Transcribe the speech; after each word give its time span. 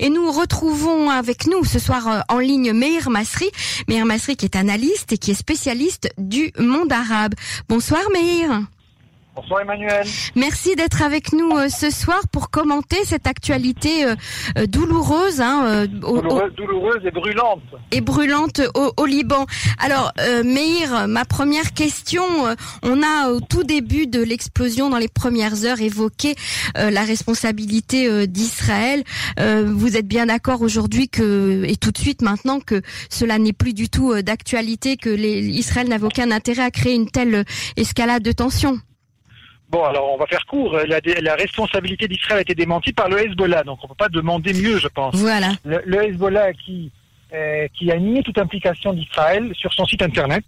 Et 0.00 0.10
nous 0.10 0.30
retrouvons 0.30 1.10
avec 1.10 1.46
nous 1.46 1.64
ce 1.64 1.78
soir 1.78 2.08
euh, 2.08 2.20
en 2.28 2.38
ligne 2.38 2.72
Meir 2.72 3.10
Masri. 3.10 3.50
Meir 3.88 4.06
Masri 4.06 4.36
qui 4.36 4.46
est 4.46 4.56
analyste 4.56 5.12
et 5.12 5.18
qui 5.18 5.30
est 5.32 5.34
spécialiste 5.34 6.10
du 6.18 6.52
monde 6.58 6.92
arabe. 6.92 7.34
Bonsoir 7.68 8.02
Meir. 8.12 8.62
Bonsoir 9.36 9.62
Emmanuel. 9.62 10.06
Merci 10.36 10.76
d'être 10.76 11.02
avec 11.02 11.32
nous 11.32 11.50
euh, 11.56 11.68
ce 11.68 11.90
soir 11.90 12.20
pour 12.30 12.50
commenter 12.50 12.98
cette 13.04 13.26
actualité 13.26 14.04
euh, 14.04 14.14
euh, 14.56 14.66
douloureuse, 14.66 15.40
hein, 15.40 15.86
au, 16.04 16.20
douloureuse, 16.20 16.54
douloureuse, 16.54 17.04
et 17.04 17.10
brûlante. 17.10 17.62
Et 17.90 18.00
brûlante 18.00 18.60
au, 18.76 18.92
au 18.96 19.06
Liban. 19.06 19.46
Alors, 19.80 20.12
Meir, 20.44 21.08
ma 21.08 21.24
première 21.24 21.72
question, 21.72 22.22
on 22.84 23.02
a 23.02 23.30
au 23.30 23.40
tout 23.40 23.64
début 23.64 24.06
de 24.06 24.22
l'explosion, 24.22 24.88
dans 24.88 24.98
les 24.98 25.08
premières 25.08 25.64
heures, 25.64 25.80
évoqué 25.80 26.34
la 26.76 27.02
responsabilité 27.02 28.26
d'Israël. 28.26 29.02
vous 29.38 29.96
êtes 29.96 30.06
bien 30.06 30.26
d'accord 30.26 30.62
aujourd'hui 30.62 31.08
que, 31.08 31.64
et 31.66 31.76
tout 31.76 31.90
de 31.90 31.98
suite 31.98 32.22
maintenant, 32.22 32.60
que 32.60 32.82
cela 33.10 33.38
n'est 33.38 33.52
plus 33.52 33.74
du 33.74 33.88
tout 33.88 34.14
d'actualité, 34.22 34.96
que 34.96 35.10
les, 35.10 35.40
Israël 35.40 35.88
n'avait 35.88 36.06
aucun 36.06 36.30
intérêt 36.30 36.62
à 36.62 36.70
créer 36.70 36.94
une 36.94 37.10
telle 37.10 37.44
escalade 37.76 38.22
de 38.22 38.32
tension 38.32 38.78
Bon, 39.74 39.82
alors 39.82 40.12
on 40.12 40.16
va 40.16 40.26
faire 40.26 40.46
court. 40.46 40.78
La, 40.86 41.00
la 41.20 41.34
responsabilité 41.34 42.06
d'Israël 42.06 42.38
a 42.38 42.42
été 42.42 42.54
démentie 42.54 42.92
par 42.92 43.08
le 43.08 43.18
Hezbollah, 43.18 43.64
donc 43.64 43.80
on 43.82 43.86
ne 43.86 43.88
peut 43.88 43.96
pas 43.96 44.08
demander 44.08 44.52
mieux, 44.52 44.78
je 44.78 44.86
pense. 44.86 45.16
Voilà. 45.16 45.50
Le, 45.64 46.04
Hezbollah 46.04 46.52
qui 46.52 46.92
euh, 47.32 47.66
qui 47.76 47.90
a 47.90 47.98
nié 47.98 48.22
toute 48.22 48.38
implication 48.38 48.92
d'Israël 48.92 49.50
sur 49.54 49.72
son 49.72 49.84
site 49.84 50.02
internet, 50.02 50.44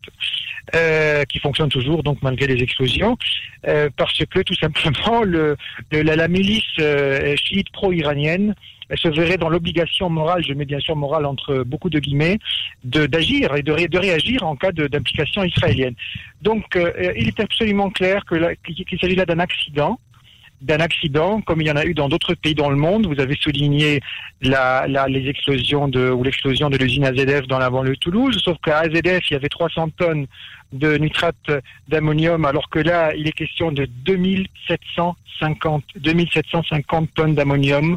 euh, 0.76 1.24
qui 1.24 1.40
fonctionne 1.40 1.70
toujours 1.70 2.04
donc 2.04 2.18
malgré 2.22 2.46
les 2.46 2.62
explosions, 2.62 3.18
euh, 3.66 3.90
parce 3.96 4.16
que 4.16 4.42
tout 4.42 4.54
simplement 4.54 5.24
le, 5.24 5.56
la, 5.90 6.14
la, 6.14 6.28
milice 6.28 6.62
euh, 6.78 7.34
chiite 7.34 7.72
pro-iranienne 7.72 8.54
elle 8.88 8.98
se 8.98 9.08
verrait 9.08 9.36
dans 9.36 9.48
l'obligation 9.48 10.08
morale, 10.08 10.44
je 10.46 10.52
mets 10.52 10.64
bien 10.64 10.80
sûr 10.80 10.96
morale 10.96 11.26
entre 11.26 11.64
beaucoup 11.64 11.90
de 11.90 11.98
guillemets, 11.98 12.38
d'agir 12.84 13.54
et 13.56 13.62
de, 13.62 13.86
de, 13.86 13.98
réagir 13.98 14.44
en 14.44 14.56
cas 14.56 14.72
d'implication 14.72 15.42
israélienne. 15.42 15.94
Donc, 16.42 16.76
euh, 16.76 16.92
il 17.16 17.28
est 17.28 17.40
absolument 17.40 17.90
clair 17.90 18.24
qu'il 18.26 18.98
s'agit 19.00 19.16
là 19.16 19.26
d'un 19.26 19.38
accident 19.38 19.98
d'un 20.60 20.80
accident, 20.80 21.40
comme 21.42 21.60
il 21.60 21.66
y 21.66 21.70
en 21.70 21.76
a 21.76 21.84
eu 21.84 21.94
dans 21.94 22.08
d'autres 22.08 22.34
pays 22.34 22.54
dans 22.54 22.70
le 22.70 22.76
monde. 22.76 23.06
Vous 23.06 23.20
avez 23.20 23.36
souligné 23.36 24.00
la, 24.40 24.86
les 25.08 25.28
explosions 25.28 25.88
de, 25.88 26.10
ou 26.10 26.22
l'explosion 26.22 26.70
de 26.70 26.76
l'usine 26.76 27.04
AZF 27.04 27.46
dans 27.46 27.58
la 27.58 27.70
banlieue 27.70 27.94
de 27.94 27.98
Toulouse, 27.98 28.40
sauf 28.42 28.56
qu'à 28.64 28.78
AZF, 28.78 29.30
il 29.30 29.34
y 29.34 29.36
avait 29.36 29.48
300 29.48 29.90
tonnes 29.90 30.26
de 30.72 30.96
nitrate 30.96 31.50
d'ammonium, 31.88 32.44
alors 32.44 32.68
que 32.68 32.78
là, 32.78 33.14
il 33.14 33.26
est 33.28 33.32
question 33.32 33.72
de 33.72 33.86
2750, 34.04 35.84
2750 35.96 37.14
tonnes 37.14 37.34
d'ammonium 37.34 37.96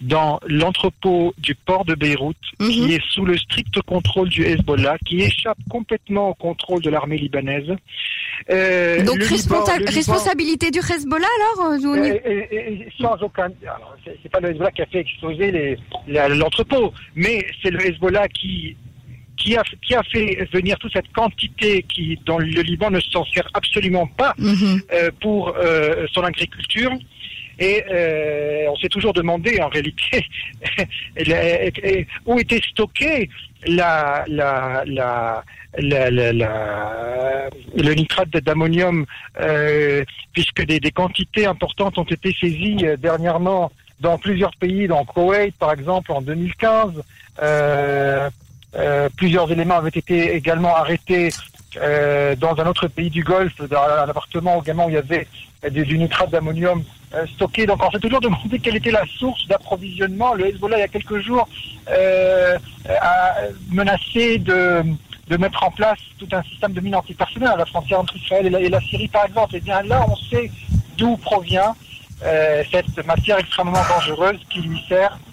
dans 0.00 0.40
l'entrepôt 0.46 1.34
du 1.38 1.54
port 1.54 1.84
de 1.84 1.94
Beyrouth, 1.94 2.36
qui 2.58 2.82
mhm. 2.82 2.90
est 2.90 3.02
sous 3.10 3.24
le 3.24 3.36
strict 3.36 3.80
contrôle 3.82 4.28
du 4.28 4.44
Hezbollah, 4.44 4.98
qui 5.06 5.20
échappe 5.20 5.58
complètement 5.70 6.30
au 6.30 6.34
contrôle 6.34 6.82
de 6.82 6.90
l'armée 6.90 7.18
libanaise. 7.18 7.70
Euh, 8.50 9.02
Donc 9.04 9.22
responsabilité 9.22 10.70
du 10.70 10.78
Hezbollah 10.78 11.26
alors 11.56 11.72
euh, 11.72 12.18
euh, 12.26 12.76
Sans 13.00 13.16
aucun. 13.22 13.48
C'est 14.22 14.30
pas 14.30 14.40
le 14.40 14.50
Hezbollah 14.50 14.70
qui 14.72 14.82
a 14.82 14.86
fait 14.86 15.00
exploser 15.00 15.78
l'entrepôt, 16.06 16.92
mais 17.14 17.44
c'est 17.62 17.70
le 17.70 17.84
Hezbollah 17.86 18.28
qui 18.28 18.76
qui 19.38 19.56
a, 19.56 19.62
qui 19.82 19.94
a 19.94 20.02
fait 20.02 20.48
venir 20.52 20.78
toute 20.78 20.92
cette 20.92 21.10
quantité 21.12 21.82
qui, 21.82 22.18
dans 22.26 22.38
le 22.38 22.62
Liban, 22.62 22.90
ne 22.90 23.00
s'en 23.00 23.24
sert 23.24 23.48
absolument 23.54 24.06
pas 24.06 24.34
mhm. 24.38 24.82
euh, 24.92 25.10
pour 25.20 25.54
euh, 25.56 26.06
son 26.12 26.22
agriculture. 26.22 26.92
Et 27.60 27.82
euh, 27.90 28.66
on 28.70 28.76
s'est 28.76 28.88
toujours 28.88 29.12
demandé, 29.12 29.60
en 29.60 29.68
réalité, 29.68 30.24
où 32.26 32.38
était 32.38 32.60
stocké 32.70 33.28
la, 33.66 34.24
la, 34.28 34.84
la, 34.86 35.42
la, 35.76 36.10
la, 36.10 37.50
le 37.76 37.94
nitrate 37.94 38.30
d'ammonium, 38.30 39.04
euh, 39.40 40.04
puisque 40.32 40.64
des, 40.66 40.78
des, 40.78 40.92
quantités 40.92 41.46
importantes 41.46 41.98
ont 41.98 42.04
été 42.04 42.32
saisies 42.40 42.84
dernièrement 42.98 43.72
dans 44.00 44.18
plusieurs 44.18 44.54
pays, 44.56 44.86
dans 44.86 45.04
Koweït 45.04 45.54
par 45.56 45.72
exemple 45.72 46.12
en 46.12 46.22
2015. 46.22 46.92
Euh, 47.42 47.42
euh, 47.42 48.30
plusieurs 49.16 49.50
éléments 49.50 49.76
avaient 49.76 49.88
été 49.88 50.34
également 50.34 50.76
arrêtés 50.76 51.30
euh, 51.76 52.34
dans 52.34 52.58
un 52.58 52.66
autre 52.66 52.88
pays 52.88 53.10
du 53.10 53.22
Golfe, 53.22 53.60
dans 53.68 53.76
un 53.76 54.08
appartement 54.08 54.62
également 54.62 54.86
où 54.86 54.90
il 54.90 54.94
y 54.94 54.98
avait 54.98 55.26
du, 55.70 55.98
nitrate 55.98 56.30
d'ammonium 56.30 56.82
euh, 57.14 57.26
stocké. 57.26 57.66
Donc 57.66 57.82
on 57.82 57.90
s'est 57.90 57.98
toujours 57.98 58.20
demandé 58.20 58.58
quelle 58.58 58.76
était 58.76 58.90
la 58.90 59.04
source 59.18 59.46
d'approvisionnement. 59.48 60.34
Le 60.34 60.46
Hezbollah, 60.46 60.78
il 60.78 60.80
y 60.80 60.84
a 60.84 60.88
quelques 60.88 61.20
jours, 61.20 61.46
a 61.88 63.34
menacé 63.70 64.38
de, 64.38 64.82
mettre 65.38 65.62
en 65.62 65.70
place 65.70 65.98
tout 66.18 66.28
un 66.32 66.42
système 66.44 66.72
de 66.72 66.80
mines 66.80 66.96
antipersonnelles 66.96 67.50
à 67.50 67.56
la 67.56 67.66
frontière 67.66 68.00
entre 68.00 68.16
Israël 68.16 68.46
et 68.46 68.68
la, 68.68 68.80
Syrie, 68.80 69.08
par 69.08 69.26
exemple. 69.26 69.56
Et 69.56 69.60
bien 69.60 69.82
là, 69.82 70.06
on 70.08 70.16
sait 70.16 70.50
d'où 70.96 71.16
provient 71.18 71.74
cette 72.72 73.06
matière 73.06 73.38
extrêmement 73.38 73.82
dangereuse 73.90 74.40
qui 74.48 74.60
lui 74.62 74.82
sert 74.88 75.18
euh, 75.18 75.27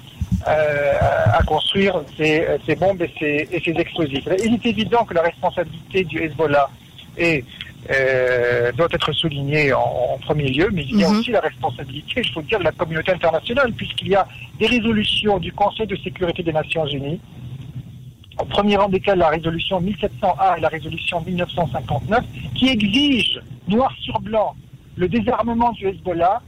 à 0.45 1.41
construire 1.44 2.01
ces, 2.17 2.45
ces 2.66 2.75
bombes 2.75 3.01
et 3.01 3.11
ces, 3.19 3.47
et 3.51 3.61
ces, 3.63 3.72
explosifs. 3.72 4.28
Il 4.44 4.53
est 4.53 4.66
évident 4.66 5.03
que 5.03 5.13
la 5.13 5.23
responsabilité 5.23 6.03
du 6.03 6.22
Hezbollah 6.22 6.69
est, 7.17 7.44
euh, 7.91 8.72
doit 8.72 8.88
être 8.91 9.11
soulignée 9.13 9.73
en, 9.73 9.79
en, 9.79 10.17
premier 10.17 10.50
lieu, 10.50 10.69
mais 10.73 10.83
il 10.83 11.00
y 11.00 11.03
a 11.03 11.09
mhm. 11.09 11.19
aussi 11.19 11.31
la 11.31 11.39
responsabilité, 11.39 12.23
je 12.23 12.31
faut 12.31 12.41
dire, 12.41 12.59
de 12.59 12.63
la 12.63 12.72
communauté 12.72 13.11
internationale, 13.11 13.72
puisqu'il 13.73 14.09
y 14.09 14.16
a 14.16 14.28
des 14.59 14.67
résolutions 14.67 15.38
du 15.38 15.51
Conseil 15.51 15.88
de 15.88 15.95
sécurité 15.97 16.41
des 16.41 16.53
Nations 16.53 16.88
Unies, 16.88 17.19
au 18.39 18.45
premier 18.45 18.75
rang 18.75 18.89
desquelles 18.89 19.19
la 19.19 19.29
résolution 19.29 19.79
1701 19.79 20.56
et 20.56 20.62
la 20.62 20.67
résolution 20.67 21.22
1959, 21.22 22.23
qui 22.56 22.69
exigent, 22.69 23.39
noir 23.67 23.94
sur 24.01 24.19
blanc, 24.19 24.56
le 24.95 25.07
désarmement 25.07 25.72
du 25.73 25.88
Hezbollah 25.88 26.41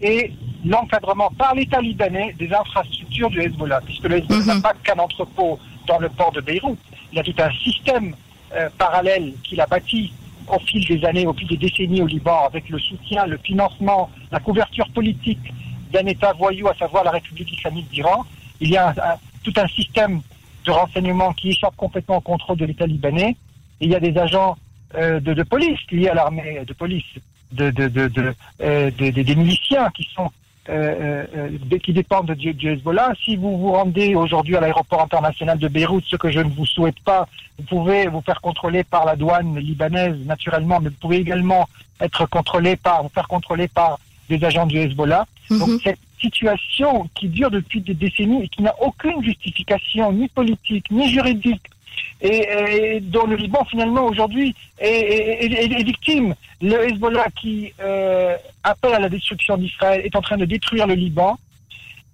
et 0.00 0.32
l'encadrement 0.64 1.30
par 1.30 1.54
l'État 1.54 1.80
libanais 1.80 2.34
des 2.38 2.52
infrastructures 2.52 3.30
du 3.30 3.40
Hezbollah, 3.40 3.80
puisque 3.84 4.04
le 4.04 4.18
Hezbollah 4.18 4.44
n'a 4.44 4.54
mhm. 4.54 4.62
pas 4.62 4.74
qu'un 4.82 4.98
entrepôt 4.98 5.58
dans 5.86 5.98
le 5.98 6.08
port 6.08 6.32
de 6.32 6.40
Beyrouth, 6.40 6.78
il 7.12 7.16
y 7.16 7.20
a 7.20 7.24
tout 7.24 7.34
un 7.38 7.50
système 7.52 8.14
euh, 8.54 8.68
parallèle 8.78 9.32
qu'il 9.42 9.60
a 9.60 9.66
bâti 9.66 10.12
au 10.48 10.58
fil 10.60 10.84
des 10.86 11.04
années, 11.04 11.26
au 11.26 11.32
fil 11.32 11.48
des 11.48 11.56
décennies 11.56 12.02
au 12.02 12.06
Liban, 12.06 12.44
avec 12.46 12.68
le 12.68 12.78
soutien, 12.78 13.26
le 13.26 13.38
financement, 13.38 14.10
la 14.30 14.40
couverture 14.40 14.88
politique 14.90 15.52
d'un 15.92 16.06
État 16.06 16.32
voyou, 16.32 16.68
à 16.68 16.74
savoir 16.74 17.04
la 17.04 17.12
République 17.12 17.52
islamique 17.52 17.88
d'Iran. 17.90 18.24
Il 18.60 18.70
y 18.70 18.76
a 18.76 18.94
tout 19.42 19.52
un 19.56 19.68
système 19.68 20.20
de 20.64 20.70
renseignement 20.70 21.32
qui 21.32 21.50
échappe 21.50 21.76
complètement 21.76 22.18
au 22.18 22.20
contrôle 22.20 22.58
de 22.58 22.66
l'État 22.66 22.86
libanais. 22.86 23.36
Et 23.80 23.86
il 23.86 23.90
y 23.90 23.94
a 23.94 24.00
des 24.00 24.16
agents 24.18 24.56
euh, 24.96 25.20
de, 25.20 25.32
de, 25.32 25.42
police 25.42 25.78
liés 25.90 26.08
à 26.08 26.14
l'armée 26.14 26.62
de 26.66 26.72
police, 26.72 27.04
de, 27.52 27.70
de, 27.70 27.88
de 27.88 28.34
euh, 28.60 28.90
des 28.90 29.34
miliciens 29.36 29.88
qui 29.90 30.06
sont 30.14 30.30
euh, 30.68 31.24
euh, 31.36 31.78
qui 31.78 31.92
dépendent 31.92 32.32
du, 32.32 32.52
du, 32.52 32.70
Hezbollah. 32.70 33.12
Si 33.24 33.36
vous 33.36 33.56
vous 33.56 33.72
rendez 33.72 34.14
aujourd'hui 34.14 34.56
à 34.56 34.60
l'aéroport 34.60 35.00
international 35.00 35.58
de 35.58 35.68
Beyrouth, 35.68 36.04
ce 36.06 36.16
que 36.16 36.30
je 36.30 36.40
ne 36.40 36.50
vous 36.50 36.66
souhaite 36.66 37.00
pas, 37.00 37.26
vous 37.58 37.64
pouvez 37.64 38.08
vous 38.08 38.20
faire 38.20 38.40
contrôler 38.40 38.84
par 38.84 39.06
la 39.06 39.16
douane 39.16 39.58
libanaise 39.58 40.16
naturellement, 40.26 40.78
mais 40.80 40.90
vous 40.90 41.00
pouvez 41.00 41.16
également 41.16 41.68
être 42.00 42.26
contrôlé 42.26 42.76
par, 42.76 43.02
vous 43.02 43.08
faire 43.08 43.26
contrôler 43.26 43.68
par 43.68 43.98
des 44.28 44.44
agents 44.44 44.66
du 44.66 44.78
Hezbollah. 44.78 45.26
Mhm. 45.48 45.58
Donc 45.58 45.80
cette 45.82 45.98
situation 46.20 47.08
qui 47.14 47.28
dure 47.28 47.50
depuis 47.50 47.80
des 47.80 47.94
décennies 47.94 48.44
et 48.44 48.48
qui 48.48 48.62
n'a 48.62 48.74
aucune 48.80 49.22
justification 49.22 50.12
ni 50.12 50.28
politique 50.28 50.90
ni 50.90 51.08
juridique 51.08 51.62
et, 52.20 53.00
dont 53.00 53.26
le 53.26 53.36
Liban 53.36 53.64
finalement 53.64 54.06
aujourd'hui 54.06 54.54
est, 54.78 55.82
victime. 55.84 56.34
Le 56.60 56.88
Hezbollah 56.88 57.26
qui 57.40 57.72
euh, 57.80 58.36
appelle 58.62 58.94
à 58.94 58.98
la 58.98 59.08
destruction 59.08 59.56
d'Israël 59.56 60.02
est 60.04 60.14
en 60.14 60.20
train 60.20 60.36
de 60.36 60.44
détruire 60.44 60.86
le 60.86 60.94
Liban, 60.94 61.38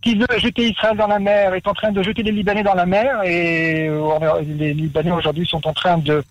qui 0.02 0.14
veut 0.14 0.26
jeter 0.38 0.68
Israël 0.68 0.96
dans 0.96 1.08
la 1.08 1.18
mer 1.18 1.54
est 1.54 1.66
en 1.66 1.74
train 1.74 1.90
de 1.90 2.02
jeter 2.02 2.22
les 2.22 2.32
Libanais 2.32 2.62
dans 2.62 2.74
la 2.74 2.86
mer 2.86 3.22
et 3.24 3.88
euh, 3.88 4.42
les 4.42 4.72
Libanais 4.74 5.10
aujourd'hui 5.10 5.46
sont 5.46 5.66
en 5.66 5.72
train 5.72 5.98
de 5.98 6.22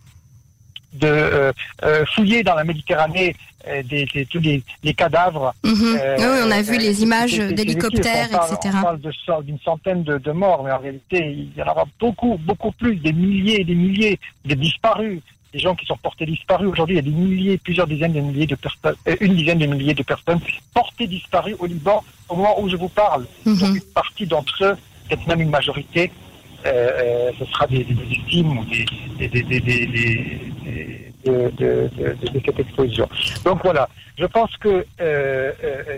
de 0.96 1.08
euh, 1.08 1.52
euh, 1.84 2.06
fouiller 2.14 2.44
dans 2.44 2.56
la 2.56 2.64
Méditerranée 2.64 3.36
euh, 3.68 3.82
des, 3.84 4.06
des, 4.06 4.26
tous 4.26 4.40
les, 4.40 4.64
les 4.84 4.94
cadavres. 4.94 5.54
Mhm. 5.64 6.00
oui, 6.18 6.26
on 6.46 6.52
a 6.52 6.62
vu 6.62 6.78
les 6.78 7.04
images 7.04 7.38
d'hélicoptères, 7.38 8.28
etc. 8.28 8.76
On 8.78 8.82
parle 8.82 9.44
d'une 9.44 9.60
centaine 9.60 10.04
de, 10.04 10.18
de, 10.18 10.32
morts, 10.32 10.64
mais 10.64 10.72
en 10.72 10.80
réalité, 10.80 11.20
il 11.20 11.58
y 11.58 11.64
en 11.64 11.68
aura 11.68 11.86
beaucoup, 12.00 12.40
beaucoup 12.44 12.72
plus, 12.72 12.96
des 12.96 13.14
milliers 13.14 13.62
et 13.62 13.64
des 13.64 13.76
milliers 13.76 14.20
de 14.46 14.56
disparus, 14.56 15.22
des 15.54 15.60
gens 15.60 15.76
qui 15.76 15.86
sont 15.86 15.98
portés 15.98 16.26
disparus. 16.26 16.68
Aujourd'hui, 16.68 16.96
il 16.96 16.98
y 16.98 17.08
a 17.08 17.12
des 17.12 17.18
milliers, 17.18 17.58
plusieurs 17.58 17.88
dizaines 17.88 18.14
de 18.14 18.22
milliers 18.22 18.48
de 18.48 18.56
personnes, 18.56 18.96
une 19.20 19.36
dizaine 19.36 19.60
de 19.60 19.66
milliers 19.66 19.94
de 19.94 20.04
personnes 20.04 20.40
portées 20.74 21.08
disparues 21.08 21.56
au 21.60 21.66
Liban 21.66 22.04
au 22.30 22.36
moment 22.36 22.62
où 22.62 22.70
je 22.70 22.76
vous 22.76 22.90
parle. 22.90 23.26
Mhm. 23.46 23.58
Donc, 23.58 23.76
une 23.76 23.94
partie 23.94 24.26
d'entre 24.26 24.64
eux, 24.64 24.76
peut-être 25.08 25.28
même 25.28 25.42
une 25.42 25.50
majorité, 25.50 26.12
ce 26.64 27.46
sera 27.46 27.68
des, 27.68 27.84
des 27.84 27.94
victimes 27.94 28.58
ou 28.58 28.66
des, 28.66 29.28
des, 29.28 30.40
de, 31.25 31.51
de, 31.57 31.89
de, 31.98 32.42
cette 32.45 32.60
explosion. 32.60 33.07
Donc 33.44 33.62
voilà, 33.63 33.89
je 34.18 34.25
pense 34.25 34.56
que 34.57 34.69
euh, 34.69 34.83
euh, 35.01 35.51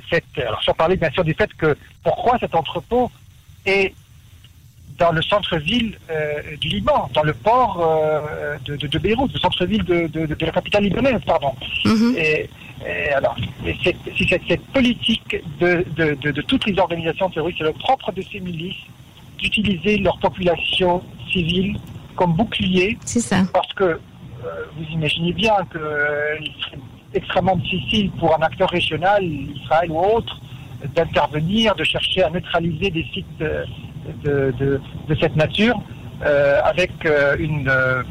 cette, 0.09 0.25
alors 0.37 0.63
sans 0.63 0.73
parler 0.73 0.95
bien 0.95 1.11
sûr 1.11 1.23
du 1.23 1.33
fait 1.33 1.51
que 1.53 1.75
pourquoi 2.03 2.37
cet 2.39 2.55
entrepôt 2.55 3.11
est 3.65 3.93
dans 4.97 5.11
le 5.11 5.21
centre-ville 5.21 5.97
euh, 6.09 6.55
du 6.59 6.69
Liban, 6.69 7.09
dans 7.13 7.23
le 7.23 7.33
port 7.33 7.79
euh, 7.79 8.57
de, 8.65 8.75
de, 8.75 8.87
de, 8.87 8.99
Beyrouth, 8.99 9.31
le 9.33 9.39
centre-ville 9.39 9.83
de, 9.83 10.07
de, 10.07 10.45
la 10.45 10.51
capitale 10.51 10.83
libanaise, 10.83 11.21
pardon. 11.25 11.53
Mhm. 11.85 12.15
Et, 12.17 12.49
et 12.85 13.09
alors, 13.11 13.35
c'est 13.83 13.95
cette, 14.27 14.41
cette, 14.47 14.65
politique 14.67 15.37
de, 15.59 16.41
toutes 16.41 16.65
les 16.65 16.79
organisations 16.79 17.29
terroristes, 17.29 17.59
c'est 17.59 17.65
le 17.65 17.73
propre 17.73 18.11
de 18.11 18.21
ces 18.23 18.39
milices 18.39 18.75
d'utiliser 19.37 19.97
leur 19.97 20.17
population 20.19 21.03
civile 21.31 21.77
comme 22.15 22.33
bouclier. 22.33 22.97
C'est 23.05 23.19
ça. 23.19 23.43
Parce 23.53 23.71
que 23.73 23.99
vous 24.75 24.83
imaginez 24.91 25.33
bien 25.33 25.53
qu'il 25.71 26.53
serait 26.61 26.79
extrêmement 27.13 27.55
difficile 27.55 28.11
pour 28.11 28.37
un 28.37 28.41
acteur 28.41 28.69
régional, 28.69 29.23
Israël 29.23 29.91
ou 29.91 29.99
autre, 29.99 30.39
d'intervenir, 30.95 31.75
de 31.75 31.83
chercher 31.83 32.23
à 32.23 32.29
neutraliser 32.29 32.91
des 32.91 33.03
sites 33.13 33.43
de, 34.23 34.81
cette 35.19 35.35
nature 35.35 35.79
euh, 36.25 36.61
avec 36.63 36.91
euh, 37.05 37.35
une, 37.37 37.69
euh, 37.69 38.03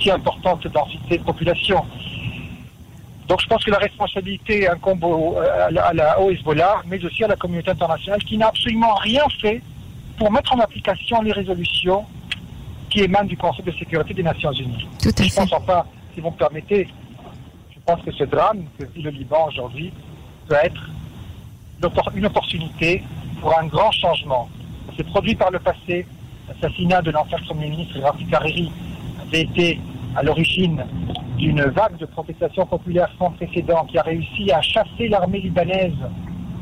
si, 0.00 0.10
importante 0.10 0.66
densité 0.68 1.18
de 1.18 1.24
population. 1.24 1.82
Donc 3.28 3.40
je 3.40 3.46
pense 3.48 3.64
que 3.64 3.70
la 3.70 3.78
responsabilité 3.78 4.68
incombe 4.68 5.04
à, 5.60 5.92
la, 5.92 6.20
au 6.20 6.30
Hezbollah, 6.30 6.82
mais 6.86 7.04
aussi 7.04 7.24
à 7.24 7.28
la 7.28 7.36
communauté 7.36 7.70
internationale 7.70 8.22
qui 8.22 8.38
n'a 8.38 8.48
absolument 8.48 8.94
rien 8.94 9.24
fait 9.40 9.60
pour 10.18 10.30
mettre 10.30 10.54
en 10.54 10.60
application 10.60 11.22
les 11.22 11.32
résolutions 11.32 12.04
qui 12.96 13.02
émanent 13.02 13.28
du 13.28 13.36
Conseil 13.36 13.62
de 13.62 13.72
sécurité 13.72 14.14
des 14.14 14.22
Nations 14.22 14.52
Unies. 14.52 14.88
Tout 15.02 15.10
à 15.10 15.22
je 15.22 15.28
fait. 15.28 15.40
pense 15.40 15.52
enfin, 15.52 15.84
si 16.14 16.20
vous 16.20 16.30
me 16.30 16.36
permettez, 16.36 16.88
je 17.74 17.78
pense 17.84 18.00
que 18.02 18.10
ce 18.10 18.24
drame 18.24 18.64
que 18.78 18.86
vit 18.86 19.02
le 19.02 19.10
Liban 19.10 19.48
aujourd'hui 19.48 19.92
peut 20.48 20.54
être 20.62 20.88
une 22.14 22.24
opportunité 22.24 23.02
pour 23.42 23.56
un 23.58 23.66
grand 23.66 23.90
changement. 23.92 24.48
C'est 24.96 25.04
produit 25.04 25.34
par 25.34 25.50
le 25.50 25.58
passé. 25.58 26.06
L'assassinat 26.48 27.02
de 27.02 27.10
l'ancien 27.10 27.36
Premier 27.46 27.68
ministre 27.68 28.00
Rafi 28.00 28.24
Hariri 28.32 28.72
avait 29.20 29.42
été 29.42 29.78
à 30.16 30.22
l'origine 30.22 30.82
d'une 31.36 31.64
vague 31.64 31.98
de 31.98 32.06
protestation 32.06 32.64
populaire 32.64 33.10
sans 33.18 33.30
précédent 33.32 33.84
qui 33.90 33.98
a 33.98 34.02
réussi 34.02 34.50
à 34.50 34.62
chasser 34.62 35.08
l'armée 35.08 35.40
libanaise 35.40 35.92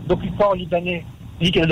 d'occupants 0.09 0.55
libanais, 0.55 1.05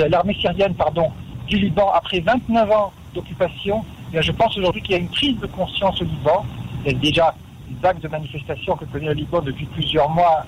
l'armée 0.09 0.35
syrienne, 0.35 0.73
pardon, 0.75 1.11
du 1.49 1.57
Liban 1.57 1.91
après 1.93 2.21
29 2.21 2.71
ans 2.71 2.93
d'occupation. 3.13 3.83
Je 4.21 4.31
pense 4.31 4.55
aujourd'hui 4.57 4.81
qu'il 4.81 4.91
y 4.91 4.95
a 4.95 4.99
une 4.99 5.09
prise 5.09 5.39
de 5.39 5.47
conscience 5.47 5.99
au 5.99 6.03
Liban. 6.03 6.45
Il 6.85 6.91
y 6.91 6.95
a 6.95 6.99
déjà 6.99 7.35
une 7.67 7.77
vague 7.77 7.99
de 7.99 8.07
manifestations 8.07 8.75
que 8.75 8.85
connaît 8.85 9.07
le 9.07 9.13
Liban 9.13 9.41
depuis 9.41 9.65
plusieurs 9.65 10.09
mois, 10.09 10.45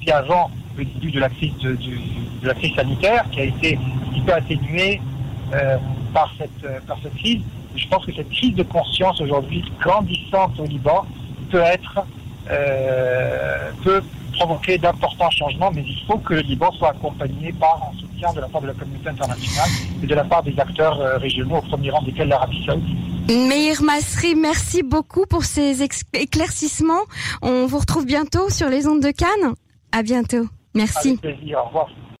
puis 0.00 0.10
avant 0.10 0.50
le 0.76 0.84
début 0.84 1.10
de 1.10 1.20
la 1.20 1.28
crise, 1.28 1.52
sanitaire, 2.74 3.24
qui 3.30 3.40
a 3.40 3.44
été 3.44 3.76
un 3.76 4.10
petit 4.10 4.20
peu 4.22 4.32
atténuée 4.32 5.00
euh, 5.52 5.76
par, 6.14 6.32
cette, 6.38 6.64
euh, 6.64 6.78
par 6.86 6.96
cette 7.02 7.14
crise. 7.16 7.42
je 7.76 7.86
pense 7.88 8.06
que 8.06 8.12
cette 8.14 8.30
crise 8.30 8.54
de 8.54 8.62
conscience 8.62 9.20
aujourd'hui 9.20 9.64
grandissante 9.80 10.58
au 10.58 10.64
Liban 10.64 11.04
peut 11.50 11.60
être 11.60 12.00
euh, 12.50 13.70
peut 13.82 14.02
provoquer 14.32 14.78
d'importants 14.78 15.30
changements, 15.30 15.70
mais 15.74 15.84
il 15.86 16.00
faut 16.06 16.18
que 16.18 16.34
le 16.34 16.40
Liban 16.40 16.70
soit 16.72 16.90
accompagné 16.90 17.52
par 17.52 17.92
soutien 18.18 18.32
de 18.32 18.40
la 18.40 18.48
part 18.48 18.60
de 18.62 18.66
la 18.66 18.74
communauté 18.74 19.08
internationale 19.08 19.68
et 20.02 20.06
de 20.06 20.14
la 20.14 20.24
part 20.24 20.42
des 20.42 20.58
acteurs 20.58 20.98
régionaux, 21.20 21.58
au 21.58 21.62
premier 21.62 21.90
rang 21.90 22.02
desquels 22.02 22.28
l'Arabie 22.28 22.64
saoudite. 22.66 22.98
Meir 23.28 23.82
Masri, 23.82 24.34
merci 24.34 24.82
beaucoup 24.82 25.26
pour 25.26 25.44
ces 25.44 25.82
éclaircissements. 26.14 27.04
On 27.42 27.66
vous 27.66 27.78
retrouve 27.78 28.06
bientôt 28.06 28.48
sur 28.50 28.68
les 28.68 28.86
ondes 28.86 29.02
de 29.02 29.10
Cannes. 29.10 29.54
À 29.92 30.02
bientôt. 30.02 30.46
Merci. 30.74 31.10
Avec 31.10 31.20
plaisir. 31.20 31.58
Au 31.62 31.66
revoir. 31.66 31.88